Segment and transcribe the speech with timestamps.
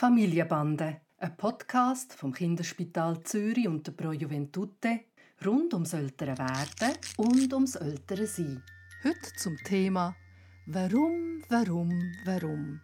[0.00, 5.00] Familienbande, ein Podcast vom Kinderspital Zürich und der Pro Juventute
[5.44, 8.64] rund ums ältere Werden und ums ältere Sein.
[9.04, 10.16] Heute zum Thema
[10.64, 11.90] Warum, warum,
[12.24, 12.80] warum?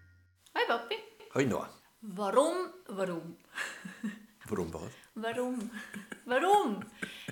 [0.55, 0.97] Hi Papi.
[1.33, 1.71] Hi Noah.
[2.03, 2.55] Warum,
[2.89, 3.39] warum?
[4.49, 4.93] Warum was?
[5.15, 5.71] Warum?
[6.27, 6.81] Warum?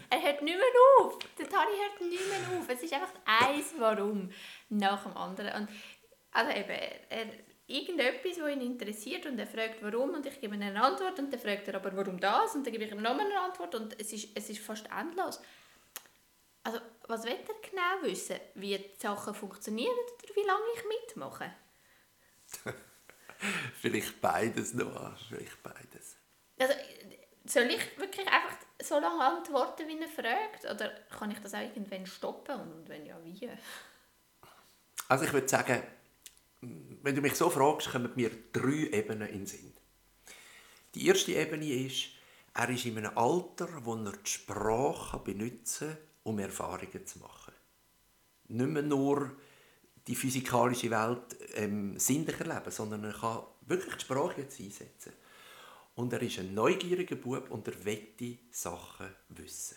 [0.09, 0.65] Er hört nicht mehr
[0.99, 1.19] auf.
[1.39, 2.67] Der Tani hört nicht mehr auf.
[2.71, 4.31] Es ist einfach eins Warum
[4.71, 5.61] nach dem anderen.
[5.61, 5.69] Und
[6.33, 7.27] also eben, er,
[7.67, 11.33] irgendetwas, was ihn interessiert und er fragt warum und ich gebe ihm eine Antwort und
[11.33, 13.99] dann fragt er aber warum das und dann gebe ich ihm nochmal eine Antwort und
[13.99, 15.41] es ist, es ist fast endlos.
[16.63, 18.37] Also, was will er genau wissen?
[18.55, 21.55] Wie die Sachen funktionieren oder wie lange ich mitmache?
[23.81, 25.15] vielleicht beides, Noah.
[25.29, 26.17] Vielleicht beides.
[26.59, 26.73] Also,
[27.45, 30.65] soll ich wirklich einfach so lange antworten, wie er fragt?
[30.65, 32.59] Oder kann ich das auch irgendwann stoppen?
[32.59, 33.51] Und wenn ja, wie?
[35.09, 35.83] Also ich würde sagen,
[37.05, 39.73] wenn du mich so fragst, kommen mir drei Ebenen in den Sinn.
[40.95, 42.07] Die erste Ebene ist,
[42.55, 47.53] er ist in einem Alter, wo er die Sprache benutzen kann, um Erfahrungen zu machen.
[48.49, 49.37] Nicht mehr nur
[50.07, 55.13] die physikalische Welt ähm, sinnlich erleben, sondern er kann wirklich die Sprache jetzt einsetzen.
[55.97, 59.77] Und er ist ein neugieriger Bub und er möchte Sachen wissen.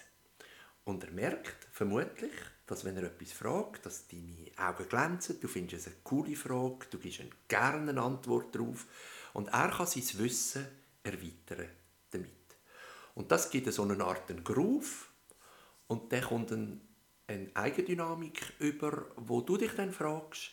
[0.87, 2.31] Und er merkt vermutlich,
[2.65, 6.85] dass wenn er etwas fragt, dass deine Augen glänzen, du findest es eine coole Frage,
[6.89, 8.85] du gibst ihm gerne eine Antwort darauf
[9.33, 10.65] und er kann sein Wissen
[11.03, 11.67] erweitern
[12.09, 12.31] damit.
[13.15, 14.45] Und das gibt so eine Art einen
[15.87, 16.79] und dann kommt eine,
[17.27, 20.51] eine Eigendynamik über, wo du dich dann fragst,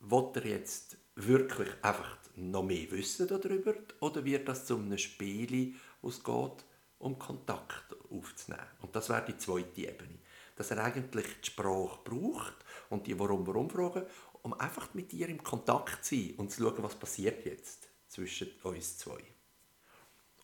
[0.00, 5.76] will er jetzt wirklich einfach noch mehr wissen darüber oder wird das zu einem Spiel,
[6.02, 6.64] wo es geht,
[6.98, 8.66] um Kontakt aufzunehmen.
[8.80, 10.18] Und das wäre die zweite Ebene.
[10.56, 12.56] Dass er eigentlich die Sprache braucht
[12.90, 14.04] und die Warum-Warum-Fragen,
[14.42, 18.50] um einfach mit dir im Kontakt zu sein und zu schauen, was passiert jetzt zwischen
[18.62, 19.22] uns zwei.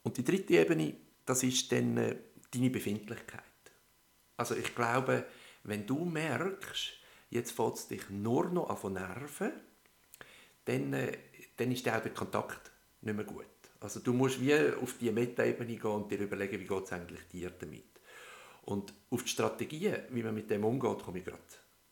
[0.03, 2.17] Und die dritte Ebene, das ist dann äh,
[2.53, 3.43] deine Befindlichkeit.
[4.37, 5.27] Also ich glaube,
[5.65, 6.93] wenn du merkst,
[7.31, 9.53] jetzt fällt es dich nur noch an von Nerven,
[10.67, 11.19] dann, äh,
[11.57, 12.71] dann ist der Kontakt
[13.01, 13.47] nicht mehr gut.
[13.85, 17.21] Also du musst wie auf die Meta-Ebene gehen und dir überlegen, wie geht es eigentlich
[17.29, 17.85] dir damit.
[18.63, 21.43] Und auf die Strategien, wie man mit dem umgeht, komme ich gerade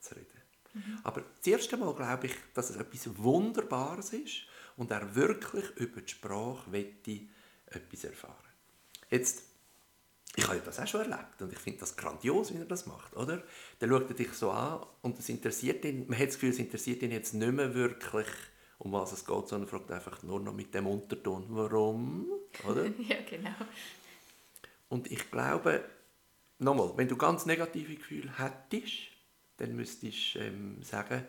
[0.01, 0.27] zu reden.
[0.73, 0.99] Mhm.
[1.05, 4.47] Aber das erste Mal glaube ich, dass es etwas Wunderbares ist
[4.79, 7.21] und er wirklich über die Sprache wette
[7.67, 8.37] etwas erfahren.
[9.11, 9.43] Jetzt,
[10.35, 13.15] ich habe das auch schon erlebt und ich finde das grandios, wie er das macht,
[13.15, 13.43] oder?
[13.81, 16.59] Dann schaut er dich so an und es interessiert ihn, man hat das Gefühl, es
[16.59, 18.29] interessiert ihn jetzt nicht mehr wirklich
[18.83, 22.27] um was es geht, sondern fragt einfach nur noch mit dem Unterton, warum,
[22.69, 22.87] oder?
[22.99, 23.55] ja, genau.
[24.89, 25.85] Und ich glaube,
[26.59, 29.13] nochmal, wenn du ganz negative Gefühle hättest,
[29.59, 31.25] dann müsstest du ähm, sagen,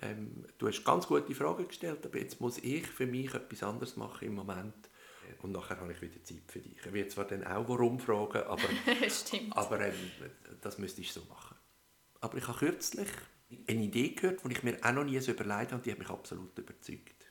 [0.00, 3.96] ähm, du hast ganz gute Fragen gestellt, aber jetzt muss ich für mich etwas anderes
[3.96, 4.74] machen im Moment.
[5.42, 6.78] Und nachher habe ich wieder Zeit für dich.
[6.78, 8.62] Ich werde zwar dann auch warum fragen, aber,
[9.50, 9.94] aber ähm,
[10.62, 11.56] das müsste ich so machen.
[12.20, 13.08] Aber ich habe kürzlich
[13.68, 15.98] eine Idee gehört, die ich mir auch noch nie so überlegt habe und die hat
[15.98, 17.26] mich absolut überzeugt.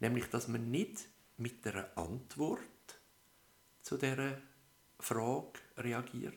[0.00, 2.60] Nämlich, dass man nicht mit einer Antwort
[3.82, 4.40] zu dieser
[4.98, 6.34] Frage reagiert,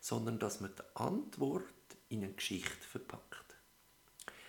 [0.00, 1.64] sondern dass man die Antwort
[2.08, 3.56] in eine Geschichte verpackt.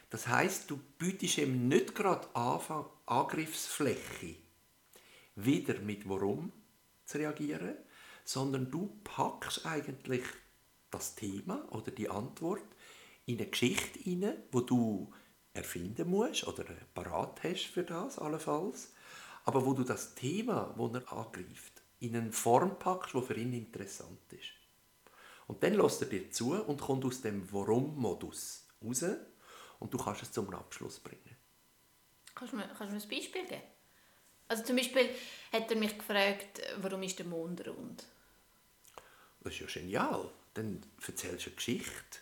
[0.09, 4.35] Das heißt, du bietest ihm nicht gerade Anfang Angriffsfläche,
[5.35, 6.51] wieder mit Warum
[7.05, 7.75] zu reagieren,
[8.23, 10.23] sondern du packst eigentlich
[10.91, 12.63] das Thema oder die Antwort
[13.25, 15.13] in eine Geschichte hinein, wo du
[15.53, 18.93] erfinden musst oder parat hast für das allenfalls,
[19.45, 23.53] aber wo du das Thema, das er angreift, in eine Form packst, die für ihn
[23.53, 24.51] interessant ist.
[25.47, 29.05] Und dann lässt er dir zu und kommt aus dem Warum-Modus raus
[29.79, 31.37] und du kannst es zum Abschluss bringen.
[32.33, 33.61] Kannst du mir, kannst du mir ein Beispiel geben?
[34.47, 35.09] Also zum Beispiel
[35.51, 38.05] hat er mich gefragt, warum ist der Mond rund?
[39.41, 40.29] Das ist ja genial.
[40.53, 42.19] Dann erzählst du eine Geschichte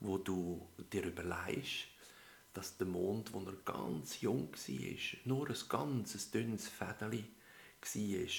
[0.00, 1.86] wo du dir überlegst,
[2.52, 7.24] dass der Mond, wo er ganz jung war, nur ein ganz dünnes Fädeli
[7.80, 8.30] war,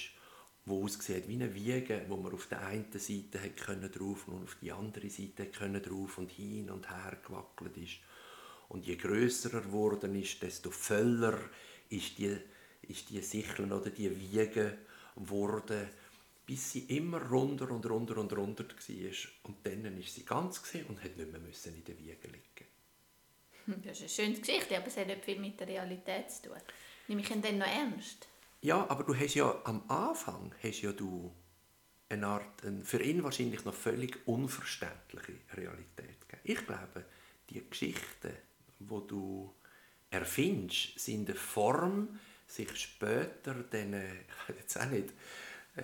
[0.65, 4.57] wo aussieht wie eine Wiege, wo man auf der einen Seite können drauf und auf
[4.61, 7.99] die andere Seite können drauf und hin und her gewackelt ist.
[8.69, 11.37] Und je größer er geworden ist, desto voller
[11.89, 12.37] ist die,
[12.83, 14.77] ist die Sichel oder die Wiege
[15.15, 15.89] geworden
[16.51, 19.12] bis sie immer runter und runter und runter war.
[19.44, 22.68] Und dann ist sie ganz und hat nicht mehr in der Wiege liegen.
[23.68, 26.50] Hm, das ist eine schöne Geschichte, aber es hat nicht viel mit der Realität zu
[26.50, 26.57] tun.
[27.07, 28.27] Nehme ich ihn dann noch ernst?
[28.59, 31.33] Ja, aber du hast ja am Anfang hast ja du
[32.09, 36.42] eine Art, eine für ihn wahrscheinlich noch völlig unverständliche Realität gegeben.
[36.44, 37.06] Ich glaube,
[37.50, 38.33] die Geschichten,
[38.80, 39.56] wo du
[40.09, 44.12] erfindest, sind eine Form, sich später äh,
[44.50, 45.13] ich jetzt auch nicht,
[45.77, 45.83] äh,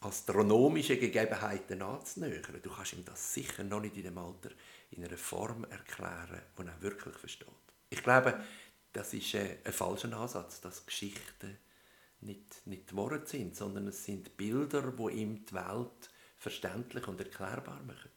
[0.00, 2.60] astronomische Gegebenheiten anzunähern.
[2.62, 4.50] Du kannst ihm das sicher noch nicht in dem Alter
[4.90, 7.48] in einer Form erklären, die er wirklich versteht.
[7.90, 8.42] Ich glaube,
[8.92, 11.58] das ist äh, ein falscher Ansatz, dass Geschichten
[12.20, 17.82] nicht, nicht Worte sind, sondern es sind Bilder, die ihm die Welt verständlich und erklärbar
[17.82, 18.10] machen.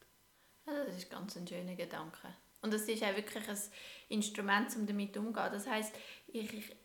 [0.65, 2.33] Ja, das ist ganz ein schöner Gedanke.
[2.61, 3.57] Und es ist auch wirklich ein
[4.09, 5.51] Instrument, um damit umzugehen.
[5.51, 5.93] Das heißt,
[6.27, 6.75] ich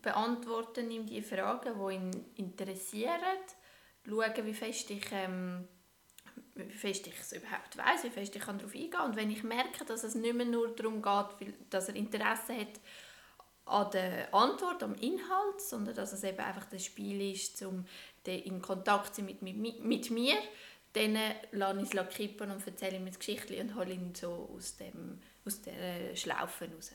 [0.00, 3.20] beantworte ihm die Fragen, die ihn interessieren,
[4.08, 5.66] schaue, wie fest ich, ähm,
[6.54, 9.10] wie fest ich es überhaupt weiß, wie fest ich darauf eingehen kann.
[9.10, 12.80] Und wenn ich merke, dass es nicht mehr nur darum geht, dass er Interesse hat
[13.66, 17.84] an der Antwort, am Inhalt, sondern dass es eben einfach das Spiel ist, um
[18.24, 20.36] in Kontakt zu sein mit, mit, mit mir,
[20.92, 21.18] dann
[21.52, 25.18] lasse ich es kippen und erzähle ihm das Geschichte und hole ihn so aus, dem,
[25.44, 26.92] aus der Schlaufe raus.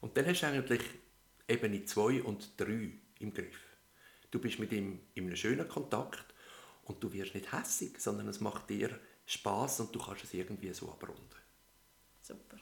[0.00, 0.82] Und dann hast du eigentlich
[1.48, 2.90] Ebene 2 und 3
[3.20, 3.58] im Griff.
[4.30, 6.31] Du bist mit ihm in einem schönen Kontakt
[6.82, 10.72] und du wirst nicht hässig, sondern es macht dir Spaß und du kannst es irgendwie
[10.72, 11.36] so abrunden.
[12.20, 12.58] Super.